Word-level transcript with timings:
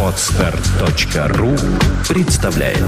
Отстар.ру 0.00 1.56
представляет 2.08 2.78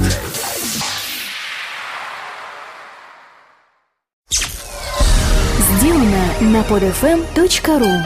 Сделано 5.59 6.27
на 6.41 6.61
podfm.ru 6.63 8.05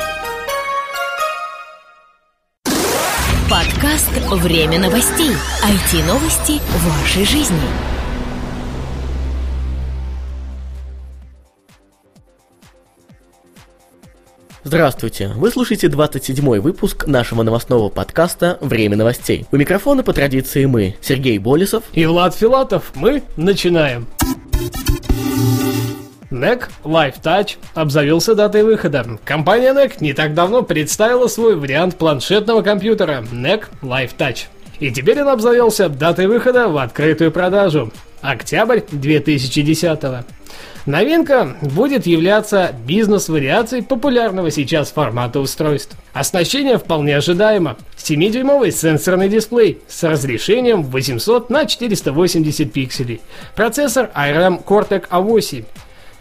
Подкаст 3.51 4.11
«Время 4.31 4.79
новостей». 4.79 5.33
IT-новости 5.63 6.63
вашей 6.87 7.27
жизни. 7.27 8.00
Здравствуйте! 14.73 15.33
Вы 15.35 15.51
слушаете 15.51 15.89
27-й 15.89 16.61
выпуск 16.61 17.09
нашего 17.09 17.43
новостного 17.43 17.89
подкаста 17.89 18.57
«Время 18.61 18.97
новостей». 18.97 19.45
У 19.51 19.57
микрофона 19.57 20.05
по 20.05 20.13
традиции 20.13 20.65
мы, 20.65 20.95
Сергей 21.01 21.39
Болесов 21.39 21.83
и 21.93 22.07
Влад 22.07 22.37
Филатов. 22.37 22.93
Мы 22.95 23.25
начинаем. 23.37 24.07
NEC 26.31 26.69
Live 26.85 27.21
Touch 27.21 27.57
обзавелся 27.75 28.37
датой 28.37 28.63
выхода. 28.63 29.05
Компания 29.25 29.75
NEC 29.75 29.95
не 29.99 30.13
так 30.13 30.35
давно 30.35 30.63
представила 30.63 31.27
свой 31.27 31.57
вариант 31.57 31.97
планшетного 31.97 32.63
компьютера 32.63 33.25
NEC 33.33 33.65
Live 33.83 34.13
Touch. 34.17 34.45
И 34.79 34.93
теперь 34.93 35.21
он 35.21 35.31
обзавелся 35.31 35.89
датой 35.89 36.29
выхода 36.29 36.69
в 36.69 36.79
открытую 36.79 37.33
продажу. 37.33 37.93
Октябрь 38.21 38.83
2010 38.93 40.05
-го. 40.05 40.25
Новинка 40.87 41.57
будет 41.61 42.07
являться 42.07 42.75
бизнес-вариацией 42.87 43.83
популярного 43.83 44.51
сейчас 44.51 44.91
формата 44.91 45.41
устройств. 45.41 45.97
Оснащение 46.13 46.79
вполне 46.79 47.17
ожидаемо. 47.17 47.77
7-дюймовый 47.97 48.73
сенсорный 48.73 49.29
дисплей 49.29 49.79
с 49.89 50.03
разрешением 50.03 50.83
800 50.83 51.51
на 51.51 51.67
480 51.67 52.73
пикселей. 52.73 53.21
Процессор 53.55 54.11
ARM 54.15 54.65
Cortex-A8 54.65 55.65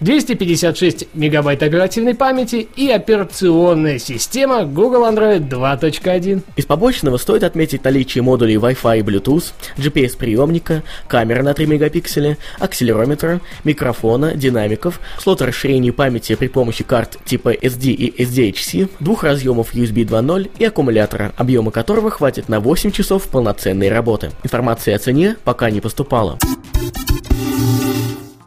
256 0.01 1.07
мегабайт 1.13 1.61
оперативной 1.61 2.15
памяти 2.15 2.67
и 2.75 2.89
операционная 2.89 3.99
система 3.99 4.63
Google 4.63 5.03
Android 5.03 5.47
2.1. 5.49 6.41
Из 6.55 6.65
побочного 6.65 7.17
стоит 7.17 7.43
отметить 7.43 7.83
наличие 7.83 8.21
модулей 8.21 8.55
Wi-Fi 8.55 8.99
и 8.99 9.01
Bluetooth, 9.01 9.51
GPS-приемника, 9.77 10.83
камеры 11.07 11.43
на 11.43 11.53
3 11.53 11.65
мегапикселя, 11.65 12.37
акселерометра, 12.59 13.41
микрофона, 13.65 14.33
динамиков, 14.35 15.01
слот 15.19 15.41
расширения 15.41 15.91
памяти 15.91 16.35
при 16.35 16.47
помощи 16.47 16.83
карт 16.83 17.17
типа 17.25 17.53
SD 17.53 17.91
и 17.91 18.23
SDHC, 18.23 18.89
двух 19.01 19.23
разъемов 19.23 19.73
USB 19.73 20.05
2.0 20.05 20.49
и 20.59 20.65
аккумулятора, 20.65 21.33
объема 21.35 21.71
которого 21.71 22.09
хватит 22.09 22.47
на 22.47 22.61
8 22.61 22.91
часов 22.91 23.23
полноценной 23.27 23.89
работы. 23.89 24.31
Информация 24.43 24.95
о 24.95 24.99
цене 24.99 25.35
пока 25.43 25.69
не 25.69 25.81
поступала. 25.81 26.37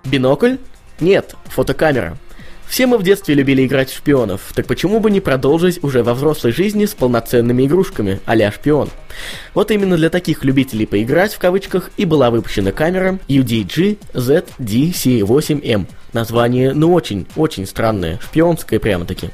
Бинокль 0.05 0.56
нет, 1.03 1.34
фотокамера. 1.45 2.17
Все 2.72 2.86
мы 2.86 2.97
в 2.97 3.03
детстве 3.03 3.34
любили 3.34 3.67
играть 3.67 3.91
в 3.91 3.97
шпионов, 3.98 4.41
так 4.55 4.67
почему 4.67 4.98
бы 4.98 5.11
не 5.11 5.20
продолжить 5.20 5.84
уже 5.84 6.03
во 6.03 6.14
взрослой 6.14 6.53
жизни 6.53 6.86
с 6.86 6.94
полноценными 6.94 7.67
игрушками, 7.67 8.20
а 8.25 8.50
шпион? 8.50 8.89
Вот 9.53 9.70
именно 9.70 9.98
для 9.98 10.09
таких 10.09 10.42
любителей 10.42 10.86
поиграть, 10.86 11.34
в 11.34 11.39
кавычках, 11.39 11.91
и 11.98 12.06
была 12.06 12.31
выпущена 12.31 12.72
камера 12.72 13.19
UDG 13.28 13.98
ZDC8M. 14.14 15.86
Название, 16.14 16.72
ну 16.72 16.94
очень, 16.94 17.27
очень 17.37 17.66
странное, 17.66 18.19
шпионское 18.22 18.81
прямо-таки. 18.81 19.28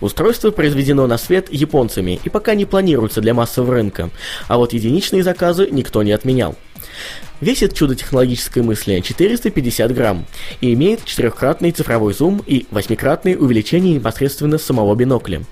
Устройство 0.00 0.50
произведено 0.50 1.06
на 1.06 1.16
свет 1.16 1.46
японцами 1.52 2.18
и 2.24 2.28
пока 2.28 2.54
не 2.54 2.64
планируется 2.64 3.20
для 3.20 3.34
массового 3.34 3.74
рынка, 3.74 4.10
а 4.48 4.58
вот 4.58 4.72
единичные 4.72 5.22
заказы 5.22 5.68
никто 5.70 6.02
не 6.02 6.10
отменял. 6.10 6.56
Весит 7.40 7.74
чудо 7.74 7.94
технологической 7.94 8.62
мысли 8.62 9.00
450 9.00 9.94
грамм 9.94 10.26
и 10.60 10.74
имеет 10.74 11.04
четырехкратный 11.06 11.70
цифровой 11.70 12.12
зум 12.12 12.42
и 12.46 12.66
восьмикратное 12.70 13.36
увеличение 13.36 13.94
непосредственно 13.94 14.58
самого 14.58 14.94
бинокля. 14.94 15.42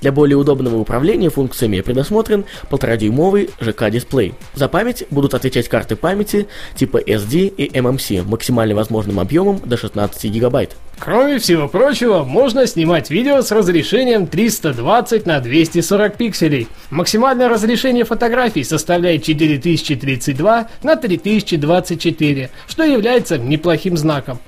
Для 0.00 0.10
более 0.10 0.36
удобного 0.36 0.76
управления 0.76 1.30
функциями 1.30 1.82
предусмотрен 1.82 2.46
1,5-дюймовый 2.70 3.50
ЖК-дисплей. 3.60 4.34
За 4.54 4.68
память 4.68 5.04
будут 5.10 5.34
отвечать 5.34 5.68
карты 5.68 5.94
памяти 5.94 6.48
типа 6.74 6.98
SD 6.98 7.46
и 7.48 7.68
MMC 7.68 8.28
максимально 8.28 8.74
возможным 8.74 9.20
объемом 9.20 9.60
до 9.64 9.76
16 9.76 10.24
гигабайт. 10.24 10.76
Кроме 10.98 11.38
всего 11.38 11.68
прочего, 11.68 12.24
можно 12.24 12.66
снимать 12.66 13.10
видео 13.10 13.42
с 13.42 13.50
разрешением 13.50 14.26
320 14.26 15.26
на 15.26 15.40
240 15.40 16.16
пикселей. 16.16 16.68
Максимальное 16.88 17.50
разрешение 17.50 18.04
фотографий 18.04 18.64
составляет 18.64 19.22
4032 19.22 20.68
на 20.82 20.95
3024, 20.96 22.50
что 22.66 22.84
является 22.84 23.38
неплохим 23.38 23.96
знаком. 23.96 24.40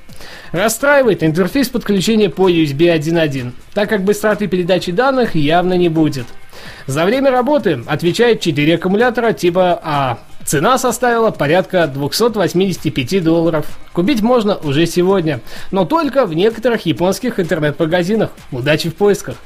Расстраивает 0.52 1.22
интерфейс 1.22 1.68
подключения 1.68 2.30
по 2.30 2.50
USB 2.50 2.94
1.1, 2.94 3.52
так 3.74 3.88
как 3.88 4.04
быстроты 4.04 4.46
передачи 4.46 4.92
данных 4.92 5.34
явно 5.34 5.74
не 5.74 5.88
будет. 5.88 6.26
За 6.86 7.04
время 7.04 7.30
работы 7.30 7.80
отвечает 7.86 8.40
4 8.40 8.74
аккумулятора 8.74 9.32
типа 9.32 9.80
А. 9.82 10.18
Цена 10.44 10.78
составила 10.78 11.30
порядка 11.30 11.86
285 11.86 13.22
долларов. 13.22 13.66
Купить 13.92 14.22
можно 14.22 14.56
уже 14.56 14.86
сегодня, 14.86 15.40
но 15.70 15.84
только 15.84 16.24
в 16.24 16.32
некоторых 16.32 16.86
японских 16.86 17.38
интернет-магазинах. 17.38 18.30
Удачи 18.50 18.88
в 18.88 18.94
поисках! 18.94 19.36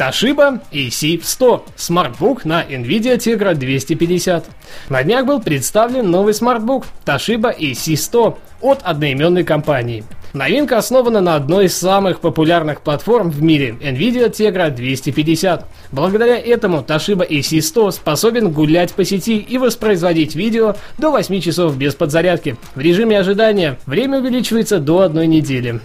Toshiba 0.00 0.62
AC100– 0.72 1.60
смартбук 1.76 2.46
на 2.46 2.64
NVIDIA 2.64 3.18
Tegra 3.18 3.54
250. 3.54 4.46
На 4.88 5.02
днях 5.02 5.26
был 5.26 5.42
представлен 5.42 6.10
новый 6.10 6.32
смартбук 6.32 6.86
Toshiba 7.04 7.54
AC100 7.54 8.38
от 8.62 8.80
одноименной 8.82 9.44
компании. 9.44 10.02
Новинка 10.32 10.78
основана 10.78 11.20
на 11.20 11.34
одной 11.34 11.66
из 11.66 11.76
самых 11.76 12.20
популярных 12.20 12.80
платформ 12.80 13.28
в 13.28 13.42
мире– 13.42 13.76
NVIDIA 13.82 14.30
Tegra 14.30 14.70
250. 14.70 15.66
Благодаря 15.92 16.38
этому 16.38 16.78
Toshiba 16.78 17.28
AC100 17.28 17.90
способен 17.90 18.52
гулять 18.52 18.94
по 18.94 19.04
сети 19.04 19.36
и 19.36 19.58
воспроизводить 19.58 20.34
видео 20.34 20.76
до 20.96 21.10
8 21.10 21.40
часов 21.42 21.76
без 21.76 21.94
подзарядки. 21.94 22.56
В 22.74 22.80
режиме 22.80 23.18
ожидания 23.18 23.78
время 23.84 24.20
увеличивается 24.20 24.78
до 24.78 25.00
одной 25.00 25.26
недели. 25.26 25.82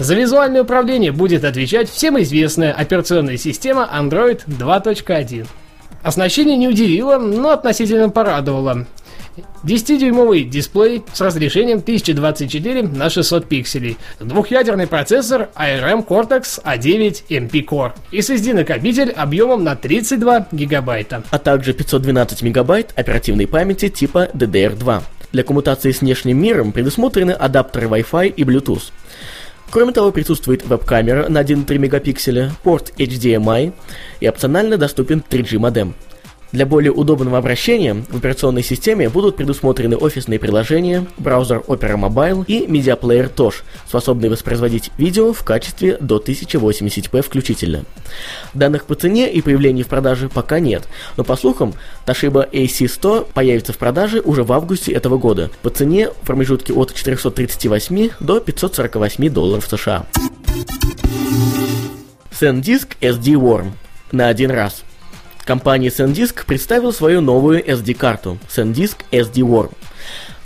За 0.00 0.14
визуальное 0.14 0.62
управление 0.62 1.12
будет 1.12 1.44
отвечать 1.44 1.90
всем 1.90 2.18
известная 2.22 2.72
операционная 2.72 3.36
система 3.36 3.86
Android 3.94 4.40
2.1. 4.46 5.46
Оснащение 6.02 6.56
не 6.56 6.68
удивило, 6.68 7.18
но 7.18 7.50
относительно 7.50 8.08
порадовало. 8.08 8.86
10-дюймовый 9.62 10.44
дисплей 10.44 11.02
с 11.12 11.20
разрешением 11.20 11.80
1024 11.80 12.82
на 12.84 13.10
600 13.10 13.46
пикселей, 13.46 13.98
двухъядерный 14.18 14.86
процессор 14.86 15.50
ARM 15.54 16.06
Cortex 16.06 16.64
A9 16.64 17.24
MP 17.28 17.62
Core 17.62 17.92
и 18.10 18.20
SSD-накопитель 18.20 19.10
объемом 19.10 19.64
на 19.64 19.76
32 19.76 20.46
гигабайта. 20.50 21.24
А 21.30 21.38
также 21.38 21.74
512 21.74 22.40
мегабайт 22.40 22.94
оперативной 22.96 23.46
памяти 23.46 23.90
типа 23.90 24.30
DDR2. 24.32 25.02
Для 25.32 25.44
коммутации 25.44 25.92
с 25.92 26.00
внешним 26.00 26.40
миром 26.40 26.72
предусмотрены 26.72 27.32
адаптеры 27.32 27.86
Wi-Fi 27.86 28.28
и 28.28 28.42
Bluetooth. 28.44 28.84
Кроме 29.70 29.92
того, 29.92 30.10
присутствует 30.10 30.66
веб-камера 30.66 31.28
на 31.28 31.42
1,3 31.42 31.78
мегапикселя, 31.78 32.50
порт 32.64 32.92
HDMI 32.98 33.72
и 34.18 34.26
опционально 34.26 34.78
доступен 34.78 35.22
3G 35.28 35.58
модем. 35.58 35.94
Для 36.52 36.66
более 36.66 36.90
удобного 36.90 37.38
обращения 37.38 37.94
в 37.94 38.16
операционной 38.16 38.64
системе 38.64 39.08
будут 39.08 39.36
предусмотрены 39.36 39.96
офисные 39.96 40.40
приложения, 40.40 41.06
браузер 41.16 41.58
Opera 41.68 41.94
Mobile 41.94 42.44
и 42.44 42.66
медиаплеер 42.66 43.26
TOSH, 43.26 43.62
способный 43.86 44.28
воспроизводить 44.28 44.90
видео 44.98 45.32
в 45.32 45.44
качестве 45.44 45.96
до 46.00 46.18
1080p 46.18 47.22
включительно. 47.22 47.84
Данных 48.52 48.86
по 48.86 48.96
цене 48.96 49.32
и 49.32 49.40
появлению 49.42 49.84
в 49.84 49.88
продаже 49.88 50.28
пока 50.28 50.58
нет, 50.58 50.88
но 51.16 51.22
по 51.22 51.36
слухам, 51.36 51.72
Toshiba 52.04 52.50
AC100 52.50 53.28
появится 53.32 53.72
в 53.72 53.78
продаже 53.78 54.20
уже 54.20 54.42
в 54.42 54.52
августе 54.52 54.92
этого 54.92 55.18
года 55.18 55.50
по 55.62 55.70
цене 55.70 56.08
в 56.10 56.26
промежутке 56.26 56.72
от 56.72 56.92
438 56.92 58.10
до 58.18 58.40
548 58.40 59.30
долларов 59.30 59.66
США. 59.70 60.06
SanDisk 62.32 62.96
SD 63.00 63.34
Worm 63.34 63.70
на 64.10 64.26
один 64.26 64.50
раз– 64.50 64.82
Компания 65.50 65.88
SanDisk 65.88 66.46
представила 66.46 66.92
свою 66.92 67.20
новую 67.20 67.60
SD-карту 67.68 68.38
SanDisk 68.48 68.98
SD 69.10 69.40
Worm. 69.40 69.72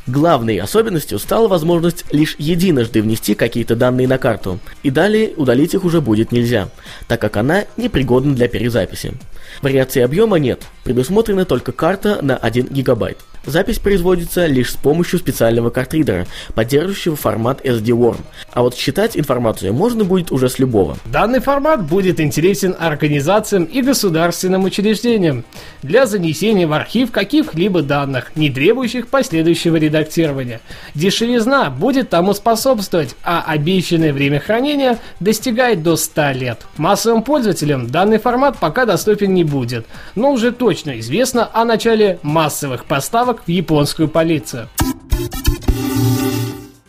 Главной 0.07 0.57
особенностью 0.57 1.19
стала 1.19 1.47
возможность 1.47 2.07
лишь 2.11 2.37
единожды 2.39 3.03
внести 3.03 3.35
какие-то 3.35 3.77
данные 3.77 4.09
на 4.09 4.17
карту, 4.17 4.61
и 4.83 4.89
далее 4.89 5.35
удалить 5.37 5.75
их 5.75 5.85
уже 5.85 6.01
будет 6.01 6.33
нельзя, 6.33 6.71
так 7.07 7.21
как 7.21 7.37
она 7.37 7.65
непригодна 7.77 8.35
для 8.35 8.49
перезаписи. 8.49 9.13
Вариации 9.61 10.01
объема 10.01 10.39
нет, 10.39 10.63
предусмотрена 10.85 11.45
только 11.45 11.73
карта 11.73 12.21
на 12.23 12.39
1 12.39 12.69
гигабайт. 12.69 13.19
Запись 13.47 13.79
производится 13.79 14.47
лишь 14.47 14.73
с 14.73 14.77
помощью 14.77 15.19
специального 15.19 15.71
картридера, 15.71 16.27
поддерживающего 16.55 17.17
формат 17.17 17.61
SD-WORM. 17.65 18.21
А 18.53 18.63
вот 18.63 18.75
считать 18.75 19.17
информацию 19.17 19.75
можно 19.75 20.05
будет 20.05 20.33
уже 20.33 20.49
с 20.49 20.59
любого. 20.59 20.97
Данный 21.05 21.41
формат 21.41 21.85
будет 21.85 22.21
интересен 22.21 22.75
организациям 22.79 23.65
и 23.65 23.83
государственным 23.83 24.65
учреждениям 24.65 25.45
для 25.83 26.07
занесения 26.07 26.67
в 26.67 26.73
архив 26.73 27.11
каких-либо 27.11 27.83
данных, 27.83 28.33
не 28.35 28.51
требующих 28.51 29.09
последующего 29.09 29.77
редактирования. 29.77 30.61
Дешевизна 30.95 31.69
будет 31.69 32.09
тому 32.11 32.33
способствовать, 32.33 33.15
а 33.23 33.45
обещанное 33.47 34.13
время 34.13 34.41
хранения 34.41 34.99
достигает 35.21 35.83
до 35.83 35.97
100 35.97 36.31
лет. 36.33 36.61
Массовым 36.79 37.23
пользователям 37.23 37.89
данный 37.89 38.19
формат 38.19 38.57
пока 38.59 38.87
доступен 38.87 39.35
не 39.35 39.45
будет, 39.45 39.87
но 40.15 40.33
уже 40.33 40.53
точно 40.53 40.99
известно 41.01 41.49
о 41.53 41.65
начале 41.65 42.19
массовых 42.23 42.85
поставок 42.87 43.34
в 43.47 43.49
японскую 43.49 44.09
полицию. 44.09 44.69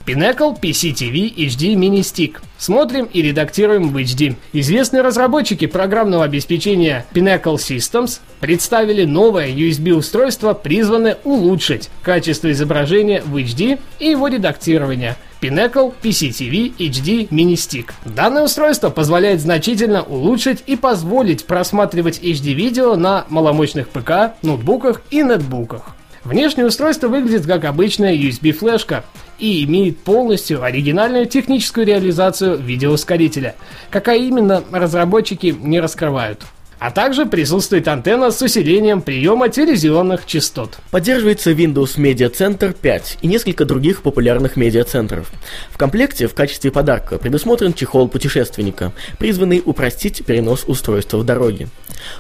Pinnacle 0.06 0.56
PCTV 0.60 1.34
HD 1.36 1.74
Mini 1.74 2.02
Stick. 2.02 2.36
Смотрим 2.60 3.06
и 3.06 3.24
редактируем 3.24 3.90
в 3.90 3.98
HD. 3.98 4.36
Известные 4.54 5.02
разработчики 5.02 5.66
программного 5.66 6.24
обеспечения 6.24 7.08
Pinnacle 7.12 7.56
Systems 7.56 8.20
представили 8.40 9.06
новое 9.06 9.50
USB-устройство, 9.50 10.54
призванное 10.54 11.18
улучшить 11.24 11.90
качество 12.04 12.52
изображения 12.52 13.24
в 13.26 13.36
HD 13.36 13.80
и 13.98 14.10
его 14.10 14.28
редактирование. 14.28 15.16
Pinnacle 15.42 15.94
PCTV 16.02 16.76
HD 16.78 17.28
Mini 17.30 17.54
Stick. 17.54 17.92
Данное 18.06 18.44
устройство 18.44 18.92
позволяет 18.92 19.42
значительно 19.42 20.04
улучшить 20.04 20.64
и 20.68 20.76
позволить 20.76 21.46
просматривать 21.46 22.20
HD-видео 22.20 22.96
на 22.96 23.26
маломощных 23.30 23.90
ПК, 23.90 24.36
ноутбуках 24.44 25.02
и 25.10 25.24
нетбуках. 25.24 25.95
Внешнее 26.26 26.66
устройство 26.66 27.08
выглядит 27.08 27.46
как 27.46 27.66
обычная 27.66 28.16
USB-флешка 28.16 29.06
и 29.38 29.64
имеет 29.64 30.00
полностью 30.00 30.64
оригинальную 30.64 31.28
техническую 31.28 31.86
реализацию 31.86 32.58
видеоускорителя. 32.58 33.56
Какая 33.92 34.18
именно, 34.18 34.64
разработчики 34.72 35.56
не 35.58 35.80
раскрывают. 35.80 36.42
А 36.86 36.92
также 36.92 37.26
присутствует 37.26 37.88
антенна 37.88 38.30
с 38.30 38.40
усилением 38.44 39.02
приема 39.02 39.50
телевизионных 39.50 40.28
частот. 40.28 40.78
Поддерживается 40.92 41.50
Windows 41.50 41.98
Media 41.98 42.32
Center 42.32 42.78
5 42.80 43.18
и 43.24 43.28
несколько 43.28 43.66
других 43.66 44.04
популярных 44.04 44.56
медиацентров. 44.56 45.32
В 45.72 45.80
комплекте 45.80 46.28
в 46.28 46.36
качестве 46.36 46.70
подарка 46.70 47.18
предусмотрен 47.18 47.74
чехол 47.74 48.08
путешественника, 48.08 48.94
призванный 49.18 49.64
упростить 49.66 50.24
перенос 50.28 50.66
устройства 50.68 51.18
в 51.18 51.26
дороге. 51.26 51.70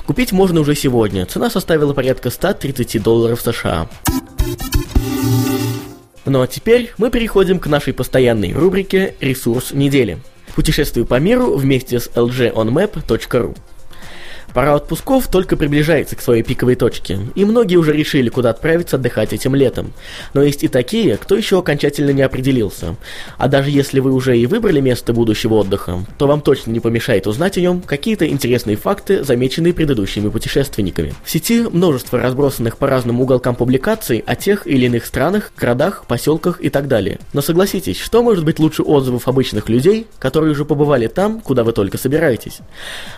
Купить 0.07 0.31
можно 0.31 0.62
уже 0.62 0.73
сегодня, 0.73 1.27
цена 1.27 1.51
составила 1.51 1.94
порядка 1.94 2.31
130 2.31 3.03
долларов 3.03 3.41
США. 3.41 3.88
Ну 6.25 6.41
а 6.41 6.47
теперь 6.47 6.91
мы 6.97 7.12
переходим 7.12 7.59
к 7.59 7.67
нашей 7.67 7.94
постоянной 7.94 8.51
рубрике 8.53 9.13
«Ресурс 9.21 9.73
недели». 9.73 10.17
Путешествую 10.56 11.06
по 11.06 11.19
миру 11.19 11.56
вместе 11.56 12.00
с 12.00 12.07
lgonmap.ru. 12.15 13.56
Пора 14.53 14.75
отпусков 14.75 15.27
только 15.27 15.57
приближается 15.57 16.15
к 16.15 16.21
своей 16.21 16.44
пиковой 16.44 16.75
точке, 16.75 17.19
и 17.36 17.45
многие 17.45 17.75
уже 17.77 17.94
решили, 17.94 18.30
куда 18.30 18.51
отправиться 18.51 18.95
отдыхать 18.95 19.33
этим 19.33 19.56
летом. 19.56 19.94
Но 20.33 20.44
есть 20.44 20.63
и 20.63 20.68
такие, 20.68 21.18
кто 21.18 21.36
еще 21.36 21.59
окончательно 21.59 22.12
не 22.12 22.21
определился. 22.21 22.95
А 23.38 23.47
даже 23.47 23.69
если 23.69 24.00
вы 24.00 24.12
уже 24.13 24.38
и 24.38 24.45
выбрали 24.45 24.80
место 24.80 25.13
будущего 25.13 25.56
отдыха, 25.56 26.06
то 26.18 26.27
вам 26.27 26.42
точно 26.42 26.71
не 26.71 26.80
помешает 26.80 27.27
узнать 27.27 27.57
о 27.57 27.62
нем 27.62 27.81
какие-то 27.81 28.27
интересные 28.27 28.77
факты, 28.77 29.24
замеченные 29.24 29.74
предыдущими 29.74 30.30
путешественниками. 30.30 31.13
В 31.24 31.31
сети 31.31 31.62
множество 31.62 32.19
разбросанных 32.19 32.77
по 32.77 32.88
разным 32.88 33.21
уголкам 33.21 33.56
публикаций 33.56 34.24
о 34.25 34.36
тех 34.36 34.68
или 34.68 34.86
иных 34.86 35.06
странах, 35.06 35.51
городах, 35.57 36.06
поселках 36.07 36.62
и 36.62 36.69
так 36.69 36.88
далее. 36.88 37.19
Но 37.33 37.41
согласитесь, 37.41 38.00
что 38.00 38.24
может 38.24 38.45
быть 38.45 38.59
лучше 38.59 38.83
отзывов 38.83 39.27
обычных 39.27 39.69
людей, 39.69 40.07
которые 40.19 40.51
уже 40.51 40.65
побывали 40.65 41.07
там, 41.07 41.41
куда 41.41 41.63
вы 41.63 41.74
только 41.74 41.98
собираетесь? 41.98 42.59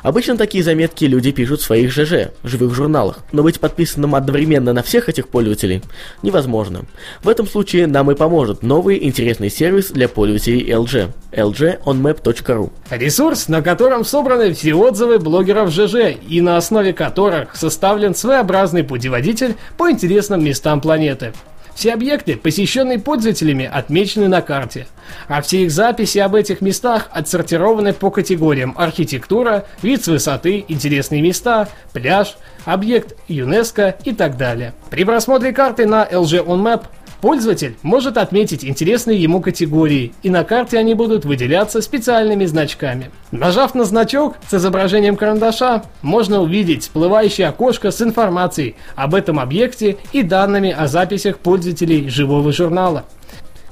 Обычно 0.02 0.38
такие 0.38 0.64
заметки 0.64 1.06
люди 1.06 1.17
люди 1.18 1.32
пишут 1.32 1.62
в 1.62 1.64
своих 1.64 1.92
ЖЖ, 1.92 2.30
живых 2.44 2.76
журналах, 2.76 3.20
но 3.32 3.42
быть 3.42 3.60
подписанным 3.60 4.14
одновременно 4.14 4.72
на 4.72 4.84
всех 4.84 5.10
этих 5.10 5.30
пользователей 5.30 5.82
невозможно. 6.22 6.86
В 7.24 7.30
этом 7.30 7.48
случае 7.48 7.88
нам 7.88 8.12
и 8.12 8.16
поможет 8.16 8.62
новый 8.62 9.04
интересный 9.04 9.50
сервис 9.50 9.90
для 9.90 10.08
пользователей 10.08 10.70
LG– 10.70 11.10
lgonmap.ru. 11.32 12.72
Ресурс, 12.92 13.48
на 13.48 13.64
котором 13.64 14.06
собраны 14.06 14.54
все 14.54 14.76
отзывы 14.76 15.18
блогеров 15.18 15.72
ЖЖ 15.72 16.18
и 16.30 16.40
на 16.40 16.58
основе 16.58 16.94
которых 16.94 17.56
составлен 17.56 18.14
своеобразный 18.14 18.84
путеводитель 18.84 19.56
по 19.76 19.90
интересным 19.90 20.44
местам 20.44 20.82
планеты. 20.82 21.34
Все 21.78 21.94
объекты, 21.94 22.38
посещенные 22.38 22.98
пользователями, 22.98 23.70
отмечены 23.72 24.28
на 24.28 24.42
карте, 24.42 24.88
а 25.28 25.44
все 25.44 25.66
их 25.66 25.72
записи 25.72 26.18
об 26.18 26.34
этих 26.34 26.60
местах 26.62 27.08
отсортированы 27.12 27.94
по 27.94 28.10
категориям 28.10 28.74
архитектура, 28.76 29.64
вид 29.84 30.04
с 30.04 30.08
высоты, 30.08 30.66
интересные 30.68 31.22
места, 31.22 31.70
пляж, 31.94 32.36
объект 32.66 33.16
ЮНЕСКО 33.28 33.96
и 34.06 34.16
так 34.16 34.38
далее. 34.38 34.74
При 34.90 35.04
просмотре 35.04 35.54
карты 35.54 35.86
на 35.86 36.04
LG 36.04 36.48
On 36.48 36.64
Map 36.64 36.86
Пользователь 37.22 37.76
может 37.82 38.18
отметить 38.18 38.64
интересные 38.64 39.22
ему 39.22 39.42
категории, 39.42 40.14
и 40.22 40.30
на 40.30 40.44
карте 40.44 40.78
они 40.78 40.94
будут 40.94 41.26
выделяться 41.26 41.82
специальными 41.82 42.46
значками. 42.46 43.10
Нажав 43.32 43.74
на 43.74 43.86
значок 43.86 44.36
с 44.50 44.54
изображением 44.54 45.16
карандаша, 45.16 45.84
можно 46.02 46.42
увидеть 46.42 46.84
всплывающее 46.84 47.48
окошко 47.48 47.92
с 47.92 48.02
информацией 48.02 48.76
об 48.96 49.16
этом 49.16 49.40
объекте 49.40 49.98
и 50.14 50.22
данными 50.22 50.72
о 50.72 50.88
записях 50.88 51.40
пользователей 51.40 52.10
живого 52.10 52.52
журнала. 52.52 53.06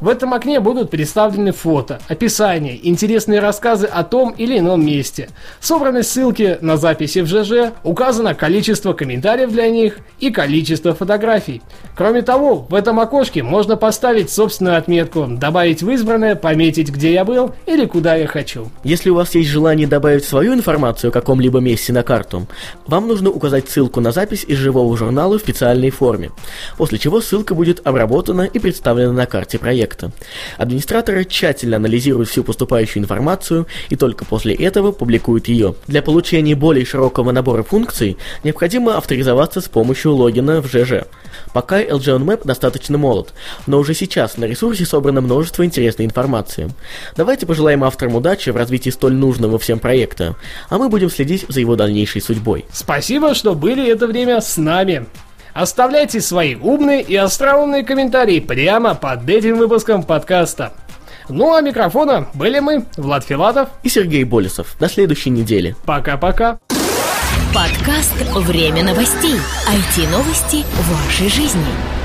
В 0.01 0.09
этом 0.09 0.33
окне 0.33 0.59
будут 0.59 0.89
представлены 0.89 1.53
фото, 1.53 2.01
описание, 2.09 2.77
интересные 2.86 3.39
рассказы 3.39 3.86
о 3.88 4.03
том 4.03 4.31
или 4.31 4.59
ином 4.59 4.86
месте, 4.86 5.30
собраны 5.62 6.03
ссылки 6.03 6.57
на 6.59 6.75
записи 6.75 7.19
в 7.19 7.27
ЖЖ, 7.27 7.71
указано 7.83 8.36
количество 8.36 8.92
комментариев 8.92 9.51
для 9.51 9.69
них 9.69 10.00
и 10.19 10.31
количество 10.31 10.94
фотографий. 10.94 11.62
Кроме 11.95 12.24
того, 12.24 12.65
в 12.69 12.74
этом 12.74 13.00
окошке 13.00 13.42
можно 13.42 13.77
поставить 13.77 14.30
собственную 14.30 14.77
отметку, 14.77 15.27
добавить 15.27 15.81
в 15.81 15.89
избранное, 15.89 16.36
пометить, 16.36 16.89
где 16.89 17.13
я 17.13 17.24
был 17.24 17.53
или 17.65 17.86
куда 17.86 18.15
я 18.15 18.27
хочу. 18.27 18.69
Если 18.83 19.09
у 19.09 19.15
вас 19.15 19.33
есть 19.33 19.50
желание 19.50 19.88
добавить 19.88 20.25
свою 20.25 20.53
информацию 20.53 21.09
о 21.09 21.13
каком-либо 21.13 21.59
месте 21.59 21.94
на 21.94 22.03
карту, 22.03 22.48
вам 22.86 23.07
нужно 23.07 23.30
указать 23.30 23.69
ссылку 23.69 24.01
на 24.01 24.12
запись 24.12 24.44
из 24.45 24.57
живого 24.57 24.98
журнала 24.98 25.39
в 25.39 25.41
специальной 25.41 25.89
форме, 25.89 26.31
после 26.77 27.00
чего 27.00 27.21
ссылка 27.21 27.56
будет 27.56 27.88
обработана 27.88 28.41
и 28.41 28.59
представлена 28.59 29.13
на 29.13 29.25
карте 29.25 29.57
проекта 29.57 29.86
проекта. 29.95 30.12
Администраторы 30.57 31.25
тщательно 31.25 31.77
анализируют 31.77 32.30
всю 32.30 32.44
поступающую 32.44 33.01
информацию 33.01 33.68
и 33.89 33.95
только 33.95 34.25
после 34.25 34.53
этого 34.53 34.92
публикуют 34.92 35.47
ее. 35.47 35.75
Для 35.88 36.01
получения 36.01 36.56
более 36.56 36.86
широкого 36.86 37.31
набора 37.31 37.63
функций 37.63 38.18
необходимо 38.44 38.98
авторизоваться 38.98 39.62
с 39.62 39.67
помощью 39.67 40.13
логина 40.15 40.62
в 40.62 40.67
ЖЖ. 40.67 41.05
Пока 41.53 41.81
LG 41.81 42.17
On 42.17 42.25
Map 42.25 42.41
достаточно 42.46 42.98
молод, 42.98 43.34
но 43.67 43.79
уже 43.79 43.93
сейчас 43.93 44.38
на 44.38 44.46
ресурсе 44.46 44.86
собрано 44.86 45.22
множество 45.22 45.65
интересной 45.65 46.05
информации. 46.05 46.70
Давайте 47.15 47.46
пожелаем 47.46 47.84
авторам 47.84 48.15
удачи 48.15 48.50
в 48.50 48.55
развитии 48.55 48.89
столь 48.89 49.13
нужного 49.13 49.60
всем 49.60 49.79
проекта, 49.79 50.36
а 50.70 50.77
мы 50.77 50.89
будем 50.89 51.10
следить 51.10 51.46
за 51.48 51.60
его 51.60 51.75
дальнейшей 51.75 52.22
судьбой. 52.22 52.65
Спасибо, 52.72 53.34
что 53.36 53.53
были 53.53 53.89
это 53.89 54.08
время 54.08 54.41
с 54.41 54.58
нами. 54.58 55.05
Оставляйте 55.55 56.19
свои 56.19 56.55
умные 56.55 57.01
и 57.01 57.15
остроумные 57.15 57.85
комментарии 57.85 58.41
прямо 58.41 58.93
под 58.93 59.29
этим 59.29 59.57
выпуском 59.57 60.03
подкаста. 60.03 60.74
Ну 61.29 61.55
а 61.55 61.62
микрофона 61.62 62.27
были 62.33 62.59
мы, 62.59 62.85
Влад 62.97 63.24
Филатов 63.24 63.69
и 63.81 63.88
Сергей 63.88 64.25
Болесов. 64.25 64.75
До 64.81 64.89
следующей 64.89 65.29
недели. 65.29 65.74
Пока-пока. 65.85 66.59
Подкаст 67.53 68.15
«Время 68.35 68.83
новостей». 68.83 69.35
IT-новости 69.69 70.65
вашей 70.91 71.29
жизни. 71.29 72.04